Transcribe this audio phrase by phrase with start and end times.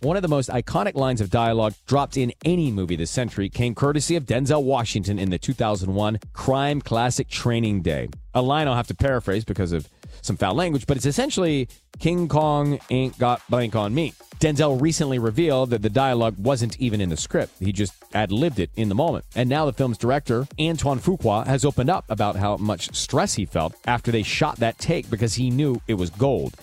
[0.00, 3.74] One of the most iconic lines of dialogue dropped in any movie this century came
[3.74, 8.08] courtesy of Denzel Washington in the 2001 crime classic Training Day.
[8.32, 9.88] A line I'll have to paraphrase because of
[10.22, 14.12] some foul language, but it's essentially King Kong ain't got blank on me.
[14.38, 17.54] Denzel recently revealed that the dialogue wasn't even in the script.
[17.58, 19.24] He just ad libbed it in the moment.
[19.34, 23.46] And now the film's director, Antoine Fuqua, has opened up about how much stress he
[23.46, 26.54] felt after they shot that take because he knew it was gold.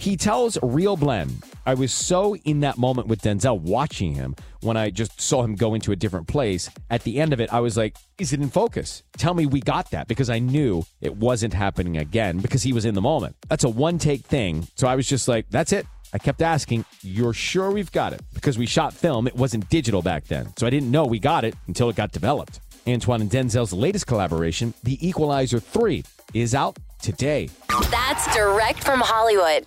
[0.00, 4.88] He tells ReelBlend, I was so in that moment with Denzel watching him when I
[4.88, 6.70] just saw him go into a different place.
[6.88, 9.02] At the end of it, I was like, is it in focus?
[9.18, 12.86] Tell me we got that because I knew it wasn't happening again because he was
[12.86, 13.36] in the moment.
[13.50, 14.66] That's a one take thing.
[14.74, 15.84] So I was just like, that's it.
[16.14, 18.22] I kept asking, You're sure we've got it?
[18.32, 20.48] Because we shot film, it wasn't digital back then.
[20.56, 22.60] So I didn't know we got it until it got developed.
[22.88, 27.50] Antoine and Denzel's latest collaboration, The Equalizer 3, is out today.
[27.90, 29.66] That's direct from Hollywood.